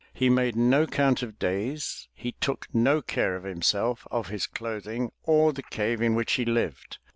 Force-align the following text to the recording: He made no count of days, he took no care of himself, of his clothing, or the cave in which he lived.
He 0.15 0.31
made 0.31 0.55
no 0.55 0.87
count 0.87 1.21
of 1.21 1.37
days, 1.37 2.07
he 2.15 2.31
took 2.31 2.65
no 2.73 3.03
care 3.03 3.35
of 3.35 3.43
himself, 3.43 4.07
of 4.09 4.29
his 4.29 4.47
clothing, 4.47 5.11
or 5.25 5.53
the 5.53 5.61
cave 5.61 6.01
in 6.01 6.15
which 6.15 6.33
he 6.33 6.43
lived. 6.43 6.97